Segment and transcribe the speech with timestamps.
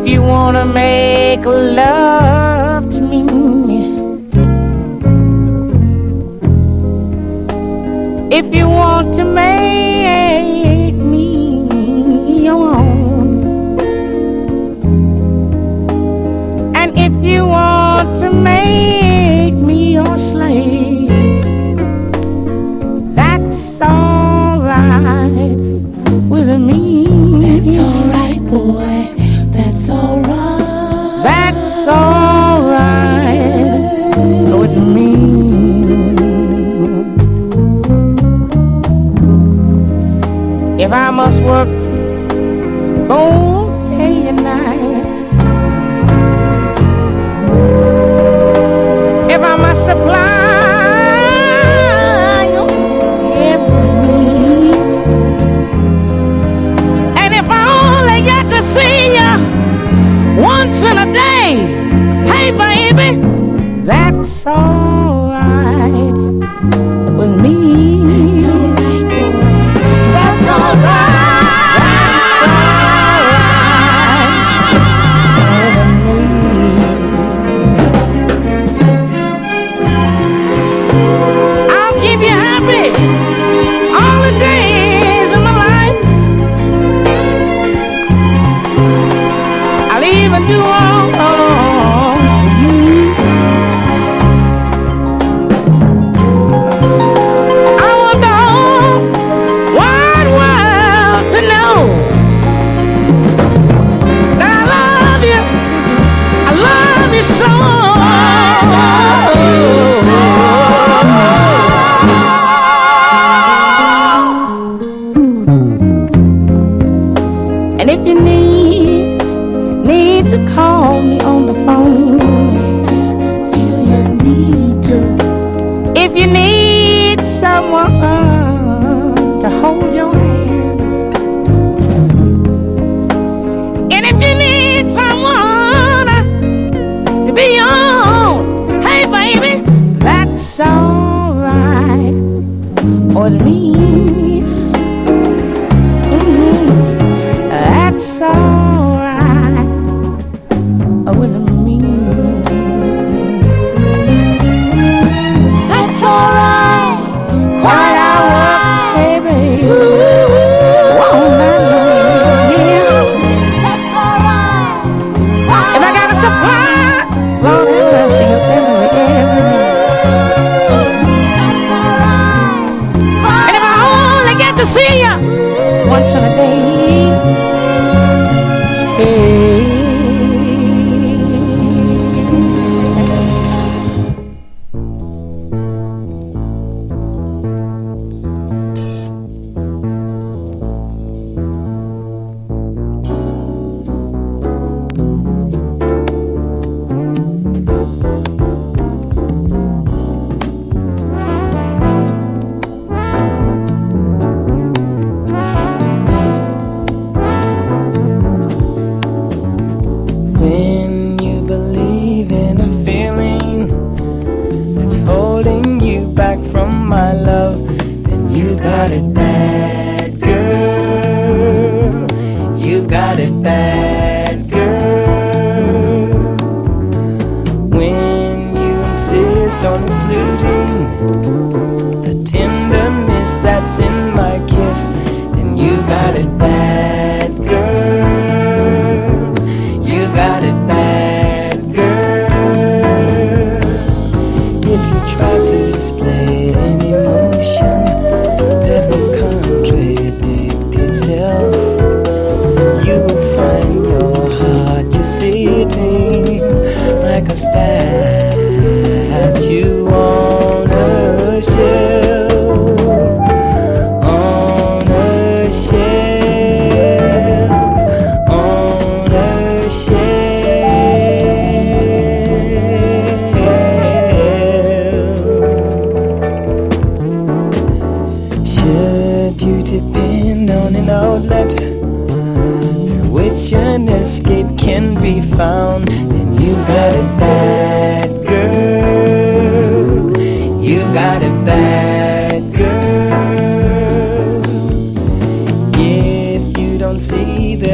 [0.00, 2.19] If you wanna make love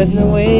[0.07, 0.55] there's no way